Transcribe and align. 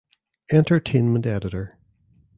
Entertainment 0.49 1.27
editor. 1.27 1.77